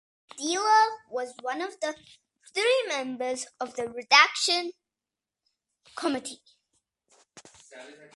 [0.39, 1.75] Dehler was one of
[2.55, 4.71] three members of the redaction
[5.95, 6.41] committee.